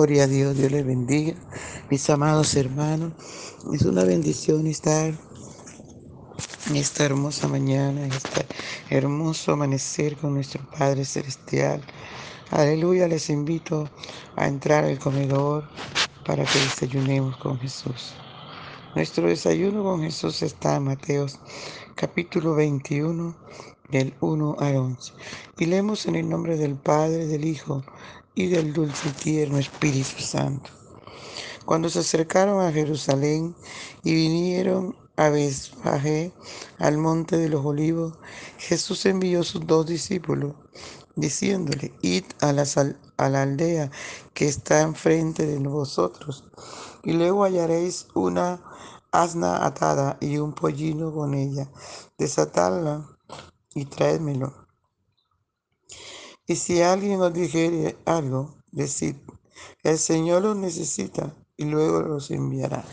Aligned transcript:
Gloria 0.00 0.24
a 0.24 0.28
Dios, 0.28 0.56
Dios 0.56 0.72
les 0.72 0.86
bendiga. 0.86 1.34
Mis 1.90 2.08
amados 2.08 2.54
hermanos, 2.54 3.12
es 3.74 3.82
una 3.82 4.02
bendición 4.02 4.66
estar 4.66 5.12
en 6.70 6.76
esta 6.76 7.04
hermosa 7.04 7.48
mañana, 7.48 8.06
en 8.06 8.10
este 8.10 8.46
hermoso 8.88 9.52
amanecer 9.52 10.16
con 10.16 10.32
nuestro 10.32 10.62
Padre 10.70 11.04
Celestial. 11.04 11.82
Aleluya, 12.50 13.08
les 13.08 13.28
invito 13.28 13.90
a 14.36 14.46
entrar 14.46 14.84
al 14.84 14.98
comedor 14.98 15.68
para 16.24 16.46
que 16.46 16.58
desayunemos 16.60 17.36
con 17.36 17.58
Jesús. 17.58 18.14
Nuestro 18.94 19.26
desayuno 19.28 19.82
con 19.82 20.00
Jesús 20.00 20.40
está 20.40 20.76
en 20.76 20.84
Mateos 20.84 21.38
capítulo 21.94 22.54
21 22.54 23.36
del 23.90 24.14
1 24.20 24.56
al 24.60 24.76
11. 24.76 25.12
Y 25.58 25.66
leemos 25.66 26.06
en 26.06 26.16
el 26.16 26.26
nombre 26.26 26.56
del 26.56 26.76
Padre, 26.76 27.26
del 27.26 27.44
Hijo 27.44 27.84
y 28.40 28.48
del 28.48 28.72
dulce 28.72 29.08
y 29.08 29.12
tierno 29.12 29.58
Espíritu 29.58 30.18
Santo. 30.18 30.70
Cuando 31.66 31.88
se 31.90 32.00
acercaron 32.00 32.60
a 32.60 32.72
Jerusalén 32.72 33.54
y 34.02 34.14
vinieron 34.14 34.96
a 35.16 35.28
Besfagé, 35.28 36.32
al 36.78 36.96
monte 36.96 37.36
de 37.36 37.50
los 37.50 37.64
olivos, 37.64 38.18
Jesús 38.58 39.04
envió 39.04 39.42
sus 39.42 39.66
dos 39.66 39.86
discípulos, 39.86 40.54
diciéndole, 41.16 41.92
id 42.00 42.24
a 42.40 42.52
la, 42.52 42.64
a 43.18 43.28
la 43.28 43.42
aldea 43.42 43.90
que 44.32 44.48
está 44.48 44.80
enfrente 44.80 45.46
de 45.46 45.58
vosotros, 45.58 46.44
y 47.04 47.12
luego 47.12 47.44
hallaréis 47.44 48.06
una 48.14 48.62
asna 49.12 49.66
atada 49.66 50.16
y 50.20 50.38
un 50.38 50.54
pollino 50.54 51.12
con 51.12 51.34
ella, 51.34 51.70
desatadla 52.16 53.06
y 53.74 53.84
traédmelo. 53.84 54.69
Y 56.50 56.56
si 56.56 56.82
alguien 56.82 57.20
os 57.20 57.32
dijere 57.32 57.96
algo, 58.06 58.56
decid, 58.72 59.14
el 59.84 59.98
Señor 59.98 60.42
los 60.42 60.56
necesita 60.56 61.32
y 61.56 61.64
luego 61.64 62.02
los 62.02 62.32
enviará. 62.32 62.84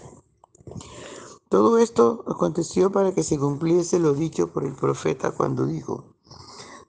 Todo 1.49 1.79
esto 1.79 2.23
aconteció 2.27 2.91
para 2.91 3.15
que 3.15 3.23
se 3.23 3.39
cumpliese 3.39 3.97
lo 3.97 4.13
dicho 4.13 4.53
por 4.53 4.63
el 4.63 4.75
profeta 4.75 5.31
cuando 5.31 5.65
dijo, 5.65 6.13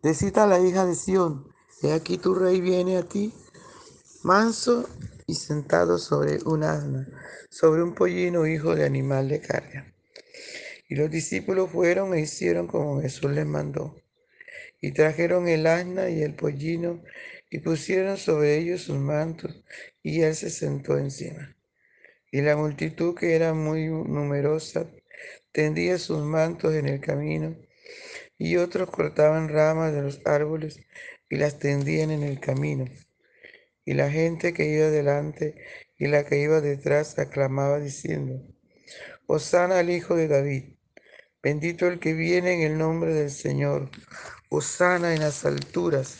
decid 0.03 0.37
a 0.37 0.47
la 0.47 0.61
hija 0.61 0.85
de 0.85 0.95
Sión, 0.95 1.49
he 1.81 1.95
aquí 1.95 2.19
tu 2.19 2.35
rey 2.35 2.61
viene 2.61 2.99
a 2.99 3.09
ti, 3.09 3.33
manso 4.23 4.85
y 5.27 5.37
sentado 5.37 5.97
sobre 5.97 6.39
un 6.45 6.65
asna, 6.65 7.09
sobre 7.49 7.83
un 7.83 7.95
pollino 7.95 8.47
hijo 8.47 8.75
de 8.75 8.85
animal 8.85 9.31
de 9.31 9.41
carga. 9.41 9.95
Y 10.87 10.97
los 10.97 11.11
discípulos 11.11 11.71
fueron 11.71 12.13
e 12.13 12.21
hicieron 12.21 12.67
como 12.67 13.01
Jesús 13.01 13.31
les 13.31 13.47
mandó. 13.47 13.95
Y 14.81 14.93
trajeron 14.93 15.49
el 15.49 15.67
asna 15.67 16.09
y 16.09 16.23
el 16.23 16.35
pollino 16.35 17.03
y 17.51 17.59
pusieron 17.59 18.17
sobre 18.17 18.59
ellos 18.59 18.83
sus 18.83 18.99
mantos 18.99 19.63
y 20.03 20.23
él 20.23 20.35
se 20.35 20.51
sentó 20.51 20.99
encima. 20.99 21.57
Y 22.31 22.43
la 22.43 22.57
multitud 22.57 23.15
que 23.15 23.35
era 23.35 23.55
muy 23.55 23.87
numerosa 23.87 24.87
tendía 25.53 25.99
sus 25.99 26.23
mantos 26.23 26.75
en 26.75 26.87
el 26.87 27.01
camino 27.01 27.57
y 28.37 28.57
otros 28.57 28.91
cortaban 28.91 29.49
ramas 29.49 29.93
de 29.93 30.03
los 30.03 30.21
árboles 30.25 30.81
y 31.29 31.37
las 31.37 31.59
tendían 31.59 32.11
en 32.11 32.23
el 32.23 32.39
camino. 32.39 32.85
Y 33.85 33.95
la 33.95 34.11
gente 34.11 34.53
que 34.53 34.67
iba 34.67 34.91
delante 34.91 35.55
y 35.97 36.07
la 36.07 36.25
que 36.25 36.39
iba 36.39 36.61
detrás 36.61 37.19
aclamaba 37.19 37.81
diciendo, 37.81 38.43
Osana 39.27 39.79
al 39.79 39.91
Hijo 39.91 40.15
de 40.15 40.29
David, 40.29 40.65
bendito 41.43 41.87
el 41.87 41.99
que 41.99 42.13
viene 42.13 42.55
en 42.55 42.61
el 42.73 42.79
nombre 42.79 43.13
del 43.13 43.31
Señor 43.31 43.91
Osana 44.51 45.15
en 45.15 45.21
las 45.21 45.45
alturas. 45.45 46.17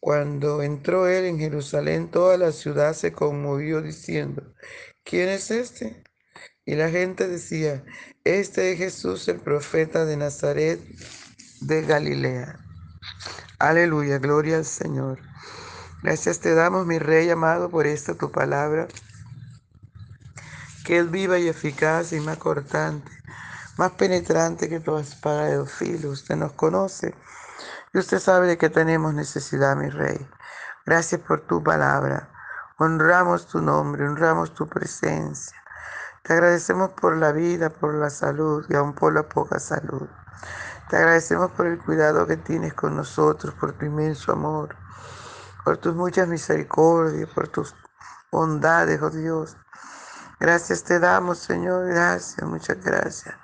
Cuando 0.00 0.62
entró 0.62 1.08
él 1.08 1.24
en 1.24 1.38
Jerusalén, 1.38 2.10
toda 2.10 2.36
la 2.36 2.52
ciudad 2.52 2.94
se 2.94 3.12
conmovió 3.12 3.80
diciendo, 3.82 4.54
¿quién 5.02 5.28
es 5.28 5.50
este? 5.50 6.04
Y 6.64 6.74
la 6.74 6.90
gente 6.90 7.28
decía, 7.28 7.84
este 8.24 8.72
es 8.72 8.78
Jesús 8.78 9.26
el 9.28 9.40
profeta 9.40 10.04
de 10.04 10.16
Nazaret 10.16 10.80
de 11.62 11.82
Galilea. 11.82 12.58
Aleluya, 13.58 14.18
gloria 14.18 14.56
al 14.58 14.64
Señor. 14.64 15.20
Gracias 16.02 16.40
te 16.40 16.54
damos, 16.54 16.86
mi 16.86 16.98
Rey 16.98 17.30
amado, 17.30 17.70
por 17.70 17.86
esta 17.86 18.14
tu 18.14 18.30
palabra, 18.30 18.86
que 20.84 20.98
es 20.98 21.10
viva 21.10 21.38
y 21.38 21.48
eficaz 21.48 22.12
y 22.12 22.20
más 22.20 22.36
cortante 22.36 23.15
más 23.76 23.92
penetrante 23.92 24.68
que 24.68 24.80
toda 24.80 25.02
espada 25.02 25.44
de 25.44 25.66
filo. 25.66 26.10
Usted 26.10 26.36
nos 26.36 26.52
conoce 26.52 27.14
y 27.92 27.98
usted 27.98 28.18
sabe 28.18 28.46
de 28.46 28.58
que 28.58 28.70
tenemos 28.70 29.14
necesidad, 29.14 29.76
mi 29.76 29.88
Rey. 29.90 30.28
Gracias 30.84 31.20
por 31.20 31.40
tu 31.42 31.62
palabra. 31.62 32.30
Honramos 32.78 33.46
tu 33.46 33.60
nombre, 33.60 34.06
honramos 34.06 34.54
tu 34.54 34.68
presencia. 34.68 35.56
Te 36.22 36.32
agradecemos 36.32 36.90
por 36.90 37.16
la 37.16 37.32
vida, 37.32 37.70
por 37.70 37.94
la 37.94 38.10
salud 38.10 38.64
y 38.68 38.74
aún 38.74 38.94
por 38.94 39.14
la 39.14 39.28
poca 39.28 39.58
salud. 39.58 40.08
Te 40.88 40.96
agradecemos 40.96 41.50
por 41.52 41.66
el 41.66 41.78
cuidado 41.78 42.26
que 42.26 42.36
tienes 42.36 42.74
con 42.74 42.96
nosotros, 42.96 43.54
por 43.54 43.72
tu 43.72 43.86
inmenso 43.86 44.32
amor, 44.32 44.76
por 45.64 45.78
tus 45.78 45.94
muchas 45.94 46.28
misericordias, 46.28 47.28
por 47.30 47.48
tus 47.48 47.74
bondades, 48.30 49.00
oh 49.02 49.10
Dios. 49.10 49.56
Gracias 50.38 50.84
te 50.84 50.98
damos, 50.98 51.38
Señor, 51.38 51.86
gracias, 51.86 52.46
muchas 52.46 52.80
gracias 52.84 53.34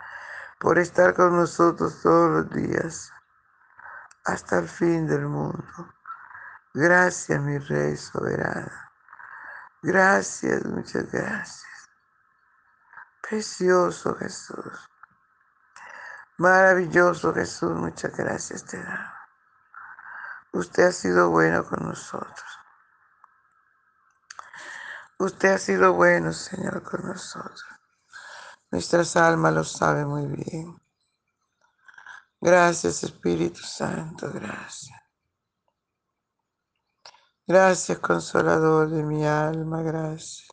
por 0.63 0.79
estar 0.79 1.13
con 1.13 1.35
nosotros 1.35 2.01
todos 2.03 2.31
los 2.31 2.51
días 2.51 3.13
hasta 4.25 4.61
el 4.61 4.69
fin 4.69 5.09
del 5.09 5.27
mundo. 5.27 5.93
Gracias, 6.73 7.41
mi 7.41 7.59
Rey 7.59 7.97
soberano. 7.97 8.71
Gracias, 9.83 10.65
muchas 10.65 11.11
gracias. 11.11 11.67
Precioso 13.29 14.15
Jesús. 14.15 14.89
Maravilloso 16.39 17.35
Jesús, 17.35 17.73
muchas 17.73 18.17
gracias 18.17 18.65
te 18.65 18.81
da. 18.81 19.29
Usted 20.53 20.85
ha 20.85 20.93
sido 20.93 21.31
bueno 21.31 21.65
con 21.65 21.89
nosotros. 21.89 22.59
Usted 25.19 25.55
ha 25.55 25.59
sido 25.59 25.95
bueno, 25.95 26.33
Señor, 26.33 26.85
con 26.85 27.05
nosotros. 27.05 27.72
Nuestras 28.73 29.17
almas 29.17 29.55
lo 29.55 29.65
saben 29.65 30.09
muy 30.09 30.27
bien. 30.27 30.77
Gracias 32.41 33.05
Espíritu 33.05 33.61
Santo, 33.61 34.33
gracias. 34.33 34.99
Gracias 37.47 37.99
Consolador 37.99 38.91
de 38.91 39.05
mi 39.05 39.25
alma, 39.27 39.83
gracias. 39.83 40.49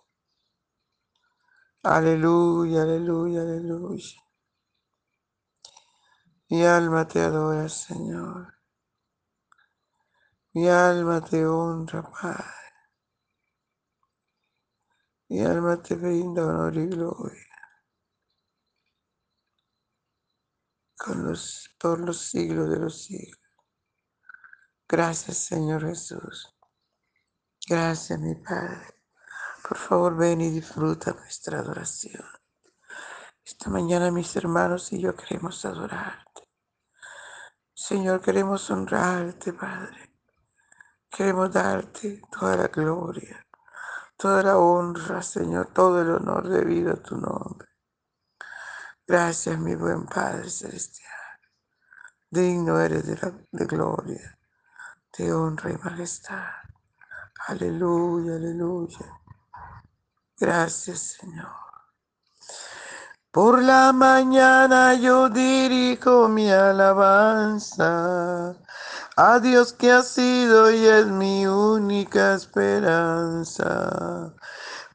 Aleluya, 1.82 2.82
aleluya, 2.82 3.42
aleluya. 3.42 4.22
Mi 6.50 6.66
alma 6.66 7.08
te 7.08 7.22
adora, 7.22 7.70
Señor. 7.70 8.54
Mi 10.54 10.68
alma 10.68 11.22
te 11.22 11.46
honra, 11.46 12.04
Padre. 12.04 12.44
Mi 15.30 15.42
alma 15.42 15.82
te 15.82 15.96
brinda 15.96 16.46
honor 16.46 16.76
y 16.76 16.88
gloria. 16.88 17.49
Con 21.00 21.24
los, 21.26 21.70
por 21.80 22.00
los 22.00 22.20
siglos 22.20 22.70
de 22.70 22.78
los 22.78 23.04
siglos. 23.04 23.40
Gracias, 24.88 25.38
Señor 25.38 25.88
Jesús. 25.88 26.54
Gracias, 27.68 28.20
mi 28.20 28.36
Padre. 28.36 28.96
Por 29.68 29.78
favor, 29.78 30.18
ven 30.18 30.42
y 30.42 30.50
disfruta 30.50 31.14
nuestra 31.14 31.60
adoración. 31.60 32.26
Esta 33.46 33.70
mañana 33.70 34.12
mis 34.12 34.36
hermanos 34.36 34.92
y 34.92 35.00
yo 35.00 35.16
queremos 35.16 35.64
adorarte. 35.64 36.50
Señor, 37.74 38.22
queremos 38.22 38.70
honrarte, 38.70 39.54
Padre. 39.54 40.18
Queremos 41.10 41.52
darte 41.52 42.22
toda 42.30 42.58
la 42.58 42.68
gloria, 42.68 43.48
toda 44.18 44.44
la 44.44 44.58
honra, 44.58 45.22
Señor, 45.22 45.74
todo 45.74 46.02
el 46.02 46.12
honor 46.12 46.50
debido 46.50 46.92
a 46.94 47.02
tu 47.02 47.16
nombre. 47.16 47.69
Gracias, 49.10 49.58
mi 49.58 49.74
buen 49.74 50.06
Padre 50.06 50.52
Celestial. 50.52 51.10
Digno 52.30 52.80
eres 52.80 53.08
de, 53.08 53.16
de 53.52 53.66
gloria, 53.66 54.38
de 55.18 55.34
honra 55.34 55.72
y 55.72 55.78
majestad. 55.78 56.46
Aleluya, 57.48 58.36
aleluya. 58.36 59.20
Gracias, 60.40 61.18
Señor. 61.20 61.50
Por 63.32 63.64
la 63.64 63.92
mañana 63.94 64.94
yo 64.94 65.28
dirijo 65.30 66.28
mi 66.30 66.52
alabanza 66.52 67.76
a 69.18 69.40
Dios 69.40 69.74
que 69.74 69.92
ha 69.92 70.04
sido 70.04 70.70
y 70.72 70.86
es 70.86 71.08
mi 71.08 71.48
única 71.48 72.36
esperanza. 72.36 73.66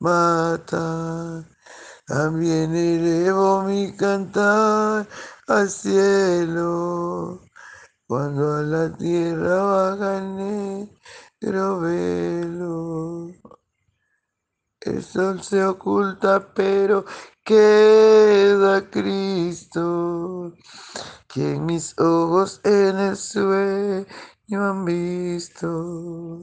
mata. 0.00 1.44
También 2.06 2.74
elevo 2.74 3.62
mi 3.64 3.94
cantar 3.96 5.06
al 5.46 5.68
cielo 5.68 7.40
cuando 8.06 8.56
a 8.56 8.62
la 8.62 8.96
tierra 8.96 9.62
baja 9.62 10.18
el 10.18 10.36
negro 10.36 11.80
velo. 11.80 13.30
El 14.80 15.02
sol 15.04 15.42
se 15.42 15.62
oculta, 15.64 16.54
pero 16.54 17.04
queda 17.44 18.88
Cristo, 18.90 20.54
que 21.28 21.58
mis 21.60 21.98
ojos 21.98 22.60
en 22.64 22.98
el 22.98 23.16
sueño 23.16 24.06
han 24.50 24.84
visto. 24.86 26.42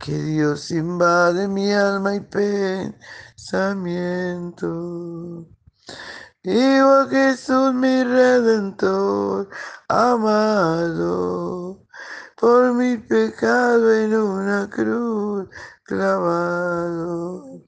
que 0.00 0.12
Dios 0.12 0.72
invade 0.72 1.46
mi 1.46 1.72
alma 1.72 2.16
y 2.16 2.20
pensamiento. 3.36 5.46
Digo 6.42 6.94
a 6.94 7.06
Jesús 7.08 7.72
mi 7.74 8.02
redentor, 8.02 9.50
amado, 9.88 11.86
por 12.34 12.74
mi 12.74 12.96
pecado 12.96 13.94
en 13.94 14.16
una 14.16 14.68
cruz 14.68 15.48
clavado 15.84 17.67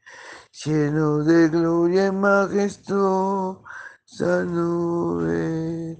lleno 0.65 1.23
de 1.23 1.49
gloria 1.49 2.07
y 2.07 2.11
majestuosa 2.11 3.63
nube. 4.45 5.97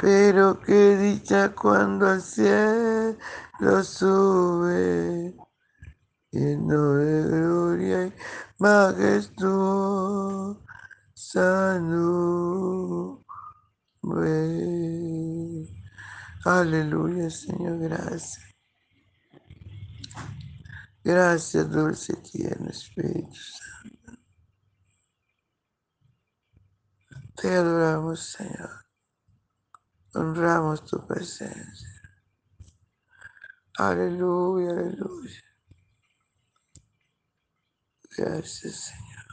Pero 0.00 0.60
qué 0.60 0.96
dicha 0.96 1.54
cuando 1.54 2.08
al 2.08 2.22
cielo 2.22 3.16
sube, 3.82 5.34
lleno 6.30 6.94
de 6.94 7.22
gloria 7.22 8.06
y 8.06 8.12
majestuosa 8.58 9.68
nube. 11.80 13.18
Aleluya, 16.44 17.28
Señor, 17.30 17.78
gracias. 17.80 18.47
Gracias, 21.08 21.70
dulce 21.70 22.14
tierno 22.16 22.68
Espíritu 22.68 23.40
Te 27.34 27.48
adoramos, 27.48 28.20
Señor. 28.20 28.84
Honramos 30.12 30.84
tu 30.84 31.06
presencia. 31.06 31.88
Aleluya, 33.78 34.68
aleluya. 34.68 35.42
Gracias, 38.14 38.74
Señor. 38.90 39.26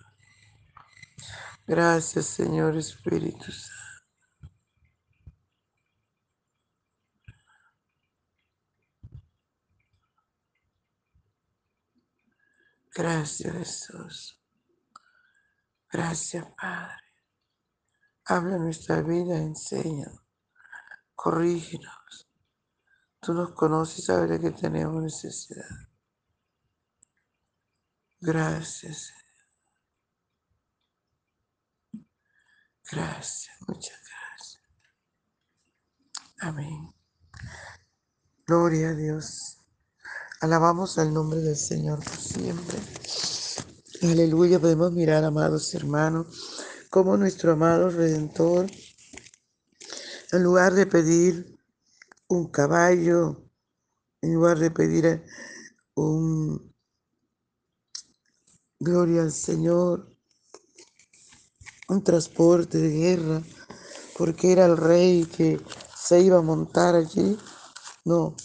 Gracias, 1.67 2.25
Señor 2.25 2.77
Espíritu 2.77 3.51
Santo. 3.51 3.74
Gracias, 12.95 13.53
Jesús. 13.53 14.41
Gracias, 15.91 16.47
Padre. 16.55 17.03
Habla 18.23 18.57
nuestra 18.57 19.01
vida, 19.01 19.37
enseña, 19.37 20.07
corrígenos. 21.13 22.29
Tú 23.19 23.33
nos 23.33 23.51
conoces 23.51 23.99
y 23.99 24.01
sabes 24.03 24.29
de 24.29 24.39
que 24.39 24.51
tenemos 24.51 25.03
necesidad. 25.03 25.67
Gracias. 28.21 29.13
Gracias, 32.89 33.57
muchas 33.67 33.99
gracias. 33.99 34.63
Amén. 36.39 36.95
Gloria 38.47 38.89
a 38.89 38.93
Dios. 38.93 39.64
Alabamos 40.41 40.97
al 40.97 41.13
nombre 41.13 41.39
del 41.39 41.55
Señor 41.55 42.03
por 42.03 42.17
siempre. 42.17 42.77
Aleluya. 44.03 44.59
Podemos 44.59 44.91
mirar, 44.91 45.23
amados 45.23 45.73
hermanos 45.73 46.27
como 46.95 47.17
nuestro 47.17 47.51
amado 47.51 47.89
Redentor, 47.89 48.67
en 50.31 50.43
lugar 50.43 50.73
de 50.73 50.85
pedir 50.85 51.59
un 52.29 52.47
caballo, 52.47 53.43
en 54.21 54.33
lugar 54.33 54.59
de 54.59 54.71
pedir 54.71 55.21
un 55.95 56.73
gloria 58.79 59.23
al 59.23 59.33
Señor, 59.33 60.07
un 61.89 62.01
transporte 62.01 62.77
de 62.77 62.89
guerra, 62.89 63.43
porque 64.17 64.53
era 64.53 64.65
el 64.65 64.77
rey 64.77 65.25
que 65.25 65.59
se 65.97 66.21
iba 66.21 66.37
a 66.37 66.41
montar 66.41 66.95
allí, 66.95 67.37
no, 68.05 68.37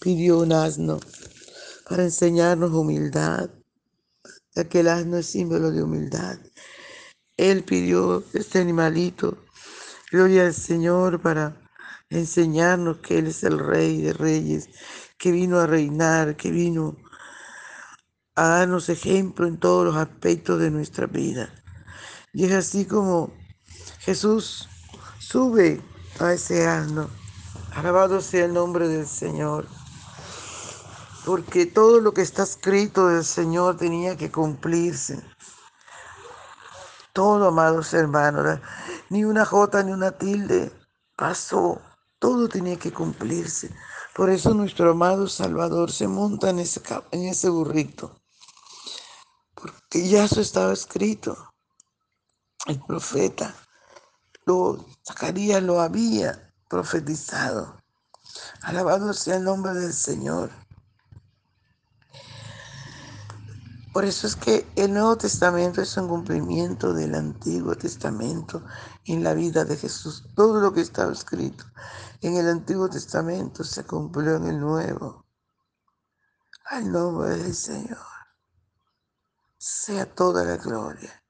pidió 0.00 0.40
un 0.40 0.52
asno 0.52 0.98
para 1.88 2.04
enseñarnos 2.04 2.72
humildad, 2.72 3.50
ya 4.54 4.64
que 4.64 4.80
el 4.80 4.88
asno 4.88 5.18
es 5.18 5.26
símbolo 5.26 5.70
de 5.70 5.82
humildad. 5.82 6.38
Él 7.36 7.64
pidió 7.64 8.22
este 8.32 8.60
animalito, 8.60 9.44
gloria 10.10 10.46
al 10.46 10.54
Señor, 10.54 11.20
para 11.20 11.60
enseñarnos 12.08 12.98
que 12.98 13.18
Él 13.18 13.26
es 13.26 13.42
el 13.42 13.58
Rey 13.58 14.00
de 14.00 14.12
Reyes, 14.12 14.68
que 15.18 15.32
vino 15.32 15.58
a 15.58 15.66
reinar, 15.66 16.36
que 16.36 16.50
vino 16.50 16.96
a 18.36 18.48
darnos 18.48 18.88
ejemplo 18.88 19.46
en 19.46 19.58
todos 19.58 19.84
los 19.84 19.96
aspectos 19.96 20.60
de 20.60 20.70
nuestra 20.70 21.06
vida. 21.06 21.52
Y 22.32 22.44
es 22.44 22.52
así 22.52 22.84
como 22.84 23.32
Jesús 24.00 24.68
sube 25.18 25.80
a 26.20 26.32
ese 26.32 26.66
asno. 26.66 27.08
Alabado 27.72 28.20
sea 28.20 28.44
el 28.44 28.54
nombre 28.54 28.88
del 28.88 29.06
Señor. 29.06 29.66
Porque 31.24 31.64
todo 31.64 32.00
lo 32.00 32.12
que 32.12 32.22
está 32.22 32.42
escrito 32.42 33.08
del 33.08 33.24
Señor 33.24 33.76
tenía 33.78 34.16
que 34.16 34.30
cumplirse. 34.30 35.22
Todo, 37.14 37.48
amados 37.48 37.94
hermanos, 37.94 38.60
ni 39.08 39.24
una 39.24 39.44
jota 39.46 39.82
ni 39.82 39.92
una 39.92 40.12
tilde 40.12 40.72
pasó. 41.16 41.80
Todo 42.18 42.48
tenía 42.48 42.76
que 42.76 42.92
cumplirse. 42.92 43.74
Por 44.14 44.30
eso 44.30 44.54
nuestro 44.54 44.90
amado 44.90 45.26
Salvador 45.28 45.90
se 45.90 46.08
monta 46.08 46.50
en 46.50 46.58
ese, 46.58 47.48
burrito. 47.48 48.20
Porque 49.54 50.08
ya 50.08 50.24
eso 50.24 50.40
estaba 50.40 50.72
escrito. 50.72 51.36
El 52.66 52.80
profeta, 52.80 53.54
lo, 54.46 54.86
Zacarías 55.06 55.62
lo 55.62 55.80
había 55.80 56.52
profetizado. 56.68 57.76
Alabado 58.62 59.12
sea 59.12 59.36
el 59.36 59.44
nombre 59.44 59.74
del 59.74 59.92
Señor. 59.92 60.50
Por 63.94 64.04
eso 64.04 64.26
es 64.26 64.34
que 64.34 64.66
el 64.74 64.92
Nuevo 64.92 65.16
Testamento 65.16 65.80
es 65.80 65.96
un 65.96 66.08
cumplimiento 66.08 66.92
del 66.92 67.14
Antiguo 67.14 67.76
Testamento 67.76 68.64
en 69.04 69.22
la 69.22 69.34
vida 69.34 69.64
de 69.64 69.76
Jesús. 69.76 70.24
Todo 70.34 70.58
lo 70.58 70.74
que 70.74 70.80
estaba 70.80 71.12
escrito 71.12 71.64
en 72.20 72.36
el 72.36 72.48
Antiguo 72.48 72.90
Testamento 72.90 73.62
se 73.62 73.84
cumplió 73.84 74.34
en 74.34 74.48
el 74.48 74.58
Nuevo. 74.58 75.24
Al 76.64 76.90
nombre 76.90 77.36
del 77.36 77.54
Señor 77.54 78.04
sea 79.56 80.12
toda 80.12 80.42
la 80.42 80.56
gloria. 80.56 81.22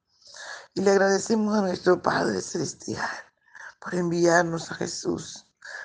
Y 0.72 0.80
le 0.80 0.92
agradecemos 0.92 1.54
a 1.54 1.60
nuestro 1.60 2.00
Padre 2.00 2.40
Celestial 2.40 3.10
por 3.78 3.94
enviarnos 3.94 4.70
a 4.70 4.76
Jesús. 4.76 5.44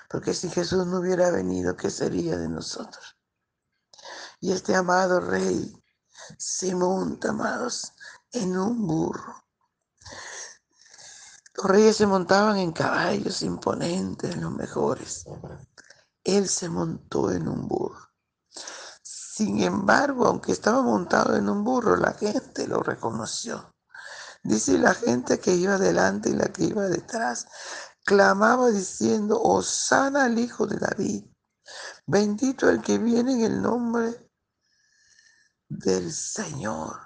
Porque 0.09 0.33
si 0.33 0.50
Jesús 0.50 0.88
no 0.88 1.00
hubiera 1.00 1.29
venido, 1.29 1.75
¿qué 1.75 1.89
sería 1.89 2.38
de 2.38 2.48
nosotros? 2.48 3.17
Y 4.39 4.53
este 4.53 4.74
amado 4.74 5.19
Rey 5.19 5.78
se 6.38 6.75
monta, 6.75 7.29
amados, 7.29 7.93
en 8.31 8.57
un 8.57 8.85
burro. 8.85 9.43
Los 11.55 11.65
reyes 11.65 11.97
se 11.97 12.07
montaban 12.07 12.57
en 12.57 12.71
caballos 12.71 13.41
imponentes, 13.41 14.38
los 14.38 14.51
mejores. 14.51 15.25
Él 16.23 16.47
se 16.47 16.69
montó 16.69 17.31
en 17.31 17.47
un 17.47 17.67
burro. 17.67 18.09
Sin 19.01 19.61
embargo, 19.61 20.27
aunque 20.27 20.51
estaba 20.51 20.81
montado 20.81 21.35
en 21.35 21.49
un 21.49 21.63
burro, 21.63 21.95
la 21.95 22.13
gente 22.13 22.67
lo 22.67 22.81
reconoció. 22.81 23.73
Dice 24.43 24.77
la 24.77 24.93
gente 24.93 25.39
que 25.39 25.53
iba 25.53 25.77
delante 25.77 26.29
y 26.29 26.33
la 26.33 26.47
que 26.47 26.63
iba 26.63 26.83
detrás, 26.83 27.47
clamaba 28.05 28.69
diciendo, 28.69 29.41
Osana 29.41 30.25
al 30.25 30.39
Hijo 30.39 30.65
de 30.65 30.77
David, 30.77 31.25
bendito 32.05 32.69
el 32.69 32.81
que 32.81 32.97
viene 32.97 33.33
en 33.33 33.41
el 33.41 33.61
nombre 33.61 34.28
del 35.69 36.11
Señor. 36.11 36.99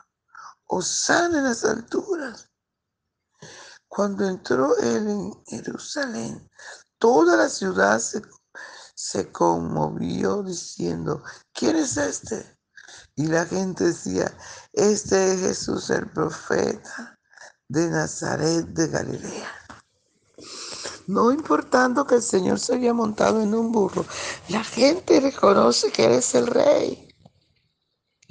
Osana 0.65 1.39
en 1.39 1.43
las 1.43 1.63
alturas. 1.63 2.50
Cuando 3.88 4.27
entró 4.27 4.75
él 4.77 5.08
en 5.08 5.46
Jerusalén, 5.46 6.50
toda 6.98 7.38
la 7.38 7.50
ciudad 7.50 8.00
se, 8.00 8.24
se 8.96 9.32
conmovió 9.32 10.41
diciendo, 10.41 11.22
¿quién 11.51 11.75
es 11.75 11.98
este? 11.98 12.58
Y 13.15 13.27
la 13.27 13.46
gente 13.46 13.84
decía, 13.84 14.36
este 14.72 15.34
es 15.34 15.41
Jesús 15.41 15.89
el 15.91 16.10
profeta 16.10 17.20
de 17.67 17.89
Nazaret 17.89 18.65
de 18.67 18.88
Galilea. 18.88 19.51
No 21.08 21.32
importando 21.32 22.08
que 22.08 22.15
el 22.15 22.24
Señor 22.24 22.60
se 22.60 22.75
había 22.75 22.93
montado 22.93 23.41
en 23.41 23.53
un 23.53 23.72
burro, 23.72 24.05
la 24.50 24.63
gente 24.63 25.20
reconoce 25.20 25.91
que 25.91 26.05
Él 26.05 26.13
es 26.13 26.34
el 26.34 26.48
rey. 26.48 27.03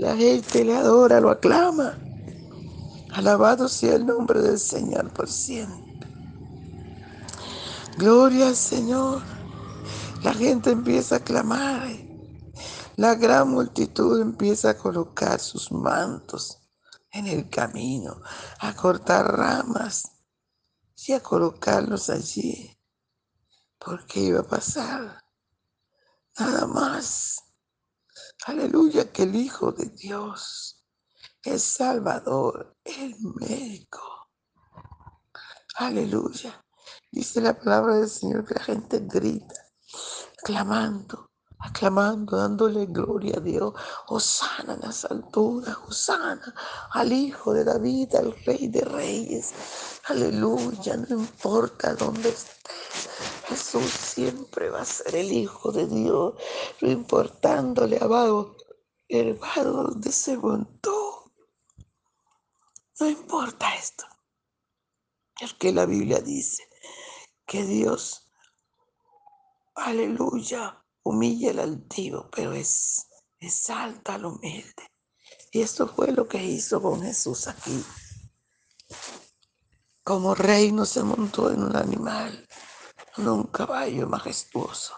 La 0.02 0.16
gente 0.16 0.64
le 0.64 0.76
adora, 0.76 1.20
lo 1.20 1.30
aclama. 1.30 1.96
Alabado 3.12 3.68
sea 3.68 3.94
el 3.94 4.04
nombre 4.04 4.42
del 4.42 4.58
Señor 4.58 5.12
por 5.12 5.28
siempre. 5.28 6.08
Gloria 7.98 8.48
al 8.48 8.56
Señor. 8.56 9.22
La 10.24 10.34
gente 10.34 10.72
empieza 10.72 11.14
a 11.14 11.20
clamar. 11.20 11.86
La 12.96 13.14
gran 13.14 13.50
multitud 13.50 14.20
empieza 14.20 14.70
a 14.70 14.76
colocar 14.76 15.38
sus 15.38 15.70
mantos 15.70 16.58
en 17.12 17.28
el 17.28 17.48
camino, 17.48 18.20
a 18.58 18.74
cortar 18.74 19.24
ramas 19.24 20.10
y 20.96 21.12
a 21.12 21.20
colocarlos 21.20 22.10
allí. 22.10 22.76
Porque 23.78 24.18
iba 24.18 24.40
a 24.40 24.48
pasar 24.48 25.22
nada 26.36 26.66
más 26.66 27.41
Aleluya, 28.46 29.12
que 29.12 29.22
el 29.22 29.36
Hijo 29.36 29.70
de 29.70 29.86
Dios, 29.86 30.84
el 31.44 31.60
Salvador, 31.60 32.76
el 32.84 33.14
médico. 33.36 34.00
Aleluya. 35.76 36.60
Dice 37.12 37.40
la 37.40 37.56
palabra 37.56 37.98
del 37.98 38.08
Señor 38.08 38.44
que 38.44 38.54
la 38.54 38.64
gente 38.64 38.98
grita, 39.00 39.54
clamando, 40.42 41.30
aclamando, 41.60 42.36
dándole 42.36 42.86
gloria 42.86 43.36
a 43.36 43.40
Dios. 43.40 43.74
Osana 44.08 44.74
en 44.74 44.80
las 44.80 45.04
alturas, 45.04 45.76
Osana 45.86 46.52
al 46.90 47.12
Hijo 47.12 47.54
de 47.54 47.62
David, 47.62 48.12
al 48.16 48.36
Rey 48.44 48.66
de 48.66 48.80
Reyes. 48.80 49.52
Aleluya, 50.08 50.96
no 50.96 51.20
importa 51.20 51.94
dónde 51.94 52.30
estés. 52.30 53.11
Jesús 53.52 53.92
siempre 53.92 54.70
va 54.70 54.80
a 54.80 54.84
ser 54.86 55.14
el 55.14 55.30
Hijo 55.30 55.72
de 55.72 55.86
Dios, 55.86 56.34
no 56.80 56.90
importándole 56.90 57.98
abajo, 58.00 58.56
hermano, 59.06 59.72
donde 59.72 60.10
se 60.10 60.38
montó. 60.38 61.30
No 62.98 63.10
importa 63.10 63.74
esto. 63.74 64.06
Es 65.38 65.52
que 65.52 65.70
la 65.70 65.84
Biblia 65.84 66.20
dice 66.20 66.66
que 67.44 67.62
Dios, 67.64 68.26
aleluya, 69.74 70.82
humilla 71.02 71.50
al 71.50 71.58
altivo, 71.58 72.30
pero 72.34 72.52
es, 72.52 73.06
exalta 73.38 74.14
al 74.14 74.24
humilde. 74.24 74.90
Y 75.50 75.60
esto 75.60 75.86
fue 75.86 76.10
lo 76.12 76.26
que 76.26 76.42
hizo 76.42 76.80
con 76.80 77.02
Jesús 77.02 77.48
aquí. 77.48 77.84
Como 80.02 80.34
rey 80.34 80.72
no 80.72 80.86
se 80.86 81.02
montó 81.02 81.50
en 81.50 81.62
un 81.62 81.76
animal, 81.76 82.48
en 83.16 83.28
un 83.28 83.44
caballo 83.44 84.08
majestuoso, 84.08 84.96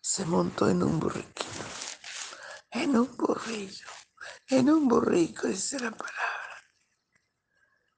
se 0.00 0.24
montó 0.24 0.68
en 0.68 0.82
un 0.82 1.00
burriquito, 1.00 1.64
en 2.70 2.96
un 2.96 3.16
burrillo, 3.16 3.88
en 4.48 4.70
un 4.70 4.88
burrico, 4.88 5.48
dice 5.48 5.78
la 5.80 5.90
palabra. 5.90 6.18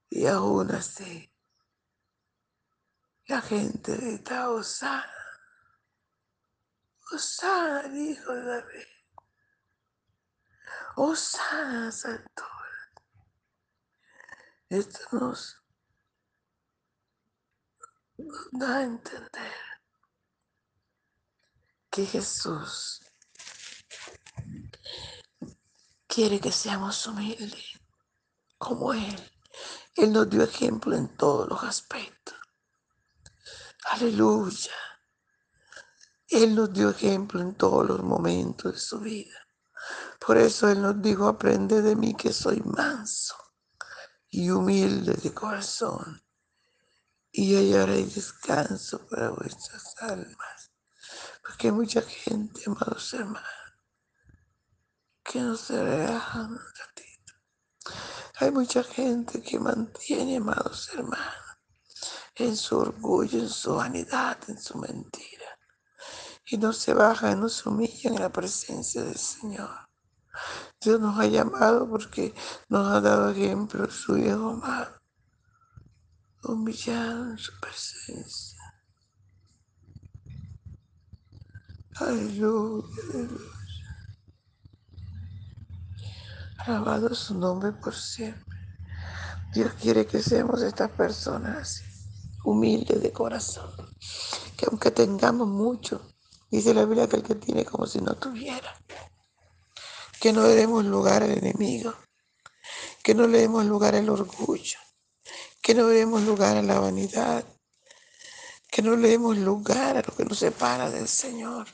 Y 0.09 0.27
aún 0.27 0.71
así, 0.73 1.33
la 3.27 3.41
gente 3.41 4.23
osada, 4.49 5.15
osada, 7.13 7.87
hijo 7.95 8.33
de 8.33 8.45
David, 8.45 8.87
osada, 10.97 11.93
santo. 11.93 12.45
Esto 14.69 15.01
nos 15.13 15.60
da 18.53 18.79
a 18.79 18.83
entender 18.83 19.53
que 21.91 22.07
Jesús 22.07 23.01
quiere 26.07 26.41
que 26.41 26.53
seamos 26.53 27.07
humildes 27.07 27.81
como 28.59 28.93
Él. 28.93 29.33
Él 29.95 30.13
nos 30.13 30.29
dio 30.29 30.43
ejemplo 30.43 30.97
en 30.97 31.17
todos 31.17 31.49
los 31.49 31.63
aspectos. 31.63 32.37
Aleluya. 33.91 34.73
Él 36.29 36.55
nos 36.55 36.73
dio 36.73 36.91
ejemplo 36.91 37.41
en 37.41 37.55
todos 37.55 37.87
los 37.87 38.03
momentos 38.03 38.73
de 38.73 38.79
su 38.79 39.01
vida. 39.01 39.37
Por 40.25 40.37
eso 40.37 40.69
Él 40.69 40.83
nos 40.83 41.01
dijo, 41.03 41.27
aprende 41.27 41.83
de 41.83 41.97
mí 41.97 42.15
que 42.15 42.33
soy 42.33 42.61
manso 42.61 43.35
y 44.29 44.51
humilde 44.51 45.15
de 45.15 45.35
corazón 45.35 46.23
y 47.41 47.57
hallaréis 47.57 48.17
descanso 48.17 49.07
para 49.09 49.31
vuestras 49.31 49.95
almas. 50.03 50.71
Porque 51.43 51.69
hay 51.69 51.73
mucha 51.73 52.03
gente, 52.03 52.61
amados 52.67 53.15
hermanos, 53.15 53.49
que 55.25 55.41
no 55.41 55.57
se 55.57 55.83
relajan 55.83 56.51
un 56.51 56.59
ratito. 56.59 57.33
Hay 58.41 58.51
mucha 58.51 58.83
gente 58.85 59.41
que 59.41 59.59
mantiene, 59.59 60.37
amados 60.37 60.91
hermanos, 60.93 61.57
en 62.35 62.55
su 62.55 62.77
orgullo, 62.77 63.39
en 63.39 63.49
su 63.49 63.75
vanidad, 63.75 64.39
en 64.49 64.61
su 64.61 64.77
mentira. 64.77 65.59
Y 66.45 66.59
no 66.59 66.75
se 66.75 66.93
bajan, 66.93 67.41
no 67.41 67.49
se 67.49 67.71
humillan 67.71 68.17
en 68.17 68.21
la 68.21 68.31
presencia 68.31 69.03
del 69.03 69.17
Señor. 69.17 69.89
Dios 70.79 71.01
nos 71.01 71.19
ha 71.19 71.25
llamado 71.25 71.89
porque 71.89 72.35
nos 72.69 72.87
ha 72.87 73.01
dado 73.01 73.31
ejemplo 73.31 73.91
su 73.91 74.19
Hijo 74.19 74.51
amado, 74.51 75.00
humillado 76.45 77.31
en 77.31 77.39
su 77.39 77.53
presencia. 77.61 78.59
Aleluya, 81.97 82.89
aleluya. 83.11 83.61
Alabado 86.59 87.15
su 87.15 87.35
nombre 87.35 87.73
por 87.73 87.95
siempre. 87.95 88.45
Dios 89.53 89.73
quiere 89.81 90.07
que 90.07 90.23
seamos 90.23 90.63
estas 90.63 90.91
personas 90.91 91.83
humildes 92.45 93.03
de 93.03 93.13
corazón. 93.13 93.71
Que 94.57 94.67
aunque 94.71 94.91
tengamos 94.91 95.49
mucho, 95.49 96.13
dice 96.51 96.73
la 96.73 96.85
Biblia 96.85 97.09
que 97.09 97.17
el 97.17 97.23
que 97.23 97.35
tiene 97.35 97.65
como 97.65 97.87
si 97.87 98.01
no 98.01 98.15
tuviera. 98.15 98.75
Que 100.21 100.33
no 100.33 100.43
le 100.43 100.55
demos 100.55 100.85
lugar 100.85 101.23
al 101.23 101.33
enemigo. 101.33 101.95
Que 103.03 103.15
no 103.15 103.27
le 103.27 103.39
demos 103.39 103.65
lugar 103.65 103.95
al 103.95 104.09
orgullo. 104.09 104.79
Que 105.71 105.77
no 105.77 105.87
demos 105.87 106.23
lugar 106.23 106.57
a 106.57 106.63
la 106.63 106.81
vanidad. 106.81 107.45
Que 108.73 108.83
no 108.83 108.97
le 108.97 109.11
demos 109.11 109.39
lugar 109.39 109.97
a 109.97 110.03
lo 110.03 110.17
que 110.17 110.25
nos 110.25 110.41
separa 110.41 110.91
del 110.91 111.07
Señor. 111.07 111.69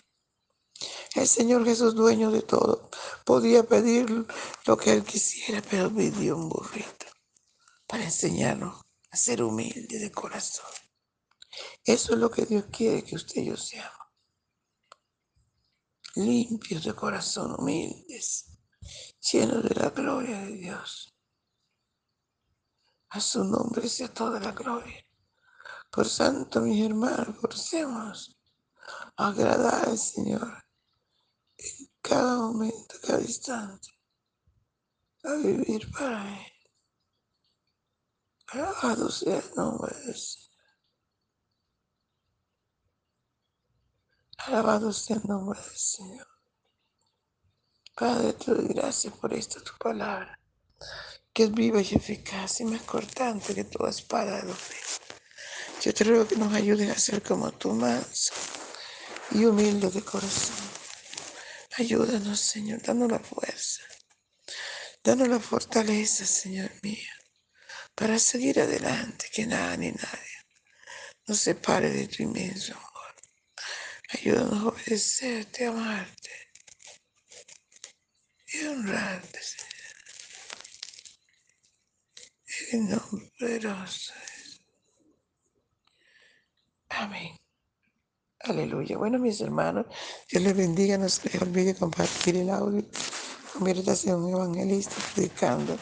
El 1.15 1.27
Señor 1.27 1.65
Jesús, 1.65 1.95
dueño 1.95 2.31
de 2.31 2.43
todo, 2.43 2.91
podía 3.25 3.63
pedir 3.63 4.27
lo 4.67 4.77
que 4.77 4.93
Él 4.93 5.03
quisiera, 5.03 5.63
pero 5.71 5.89
pidió 5.89 6.37
un 6.37 6.51
burrito 6.51 7.07
para 7.87 8.05
enseñarnos 8.05 8.83
a 9.11 9.17
ser 9.17 9.43
humildes 9.43 9.99
de 9.99 10.13
corazón. 10.13 10.67
Eso 11.83 12.13
es 12.13 12.19
lo 12.19 12.31
que 12.31 12.45
Dios 12.45 12.67
quiere 12.71 13.03
que 13.03 13.17
usted 13.17 13.41
y 13.41 13.47
yo 13.47 13.57
seamos. 13.57 14.09
Limpios 16.17 16.85
de 16.85 16.95
corazón, 16.95 17.57
humildes, 17.59 18.59
llenos 19.33 19.65
de 19.65 19.75
la 19.75 19.89
gloria 19.89 20.41
de 20.41 20.53
Dios. 20.53 21.16
A 23.11 23.21
su 23.21 23.45
nombre 23.45 23.89
sea 23.89 24.13
toda 24.13 24.41
la 24.41 24.53
gloria. 24.53 25.05
Por 25.91 26.09
santo, 26.09 26.61
mis 26.61 26.85
hermanos, 26.85 27.37
forcemos 27.41 28.39
a 29.17 29.29
agradar 29.29 29.89
al 29.89 29.99
Señor 29.99 30.65
en 31.57 31.91
cada 32.03 32.37
momento, 32.37 32.97
cada 33.03 33.21
instante, 33.21 33.89
a 35.25 35.35
vivir 35.35 35.91
para 35.93 36.41
Él. 36.41 36.53
Alabado 38.49 39.11
sea 39.11 39.39
el 39.39 39.55
nombre 39.55 39.95
del 40.05 40.15
Señor. 40.15 40.47
Alabado 44.39 44.93
sea 44.93 45.17
el 45.17 45.23
nombre 45.27 45.61
del 45.61 45.77
Señor. 45.77 46.27
Padre, 47.97 48.35
te 48.35 48.53
doy 48.53 48.69
gracias 48.69 49.15
por 49.15 49.33
esta 49.33 49.59
tu 49.61 49.73
palabra, 49.79 50.39
que 51.37 51.43
es 51.43 51.53
viva 51.53 51.83
y 51.83 51.95
eficaz 51.95 52.61
y 52.61 52.65
más 52.65 52.81
cortante 52.81 53.55
que 53.55 53.65
toda 53.65 53.91
espada 53.91 54.41
de 54.41 54.55
Yo 55.83 55.93
te 55.93 56.05
ruego 56.05 56.27
que 56.27 56.37
nos 56.37 56.55
ayudes 56.55 56.89
a 56.89 56.99
ser 56.99 57.23
como 57.23 57.53
tu 57.53 57.75
manso 57.75 58.33
y 59.33 59.45
humilde 59.45 59.91
de 59.91 60.01
corazón. 60.01 60.57
Ayúdanos, 61.77 62.41
Señor, 62.41 62.81
danos 62.81 63.11
la 63.13 63.19
fuerza, 63.19 63.83
danos 65.05 65.29
la 65.29 65.39
fortaleza, 65.39 66.25
Señor 66.25 66.71
mío 66.83 67.13
para 67.95 68.19
seguir 68.19 68.61
adelante, 68.61 69.29
que 69.33 69.47
nada 69.47 69.77
ni 69.77 69.91
nadie 69.91 70.37
nos 71.27 71.41
separe 71.41 71.91
de 71.91 72.07
tu 72.07 72.23
inmenso 72.23 72.75
amor. 72.75 73.15
Ayúdanos 74.11 74.63
a 74.63 74.69
obedecerte, 74.69 75.67
amarte 75.67 76.31
y 78.49 78.67
honrarte, 78.67 79.43
Señor. 79.43 79.66
En 82.77 82.91
nombre 82.91 83.33
poderoso. 83.39 84.13
Amén. 86.91 87.35
Aleluya. 88.41 88.99
Bueno, 88.99 89.19
mis 89.19 89.41
hermanos, 89.41 89.87
Dios 90.29 90.43
les 90.43 90.55
bendiga. 90.55 90.99
No 90.99 91.09
se 91.09 91.31
les 91.31 91.41
olvide 91.41 91.75
compartir 91.75 92.37
el 92.37 92.51
audio. 92.51 92.85
Conviértase 93.55 94.11
en 94.11 94.17
un 94.17 94.35
evangelista 94.35 94.95
predicando 95.15 95.79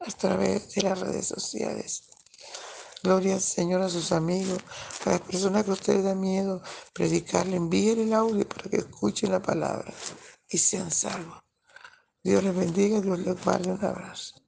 a 0.00 0.10
través 0.12 0.72
de 0.72 0.80
las 0.80 0.98
redes 0.98 1.26
sociales. 1.26 2.04
Gloria 3.02 3.34
al 3.34 3.42
Señor 3.42 3.82
a 3.82 3.90
sus 3.90 4.10
amigos, 4.10 4.60
a 5.04 5.10
las 5.10 5.20
personas 5.20 5.64
que 5.64 5.72
a 5.72 5.74
ustedes 5.74 6.04
da 6.04 6.14
miedo 6.14 6.62
predicarle, 6.94 7.56
envíen 7.56 8.00
el 8.00 8.14
audio 8.14 8.48
para 8.48 8.70
que 8.70 8.78
escuchen 8.78 9.30
la 9.30 9.42
palabra 9.42 9.92
y 10.48 10.56
sean 10.56 10.90
salvos. 10.90 11.42
Dios 12.22 12.42
les 12.42 12.56
bendiga, 12.56 13.02
Dios 13.02 13.18
les 13.18 13.44
guarde 13.44 13.72
un 13.72 13.84
abrazo. 13.84 14.43